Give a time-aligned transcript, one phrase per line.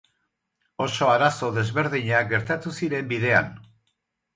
[0.85, 3.59] Oso arazo desberdinak gertatu ziren bidean.